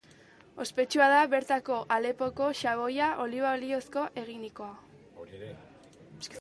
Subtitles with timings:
[0.63, 3.83] Ospetsua da bertako Alepoko xaboia, oliba olioz
[4.25, 4.75] eginikoa.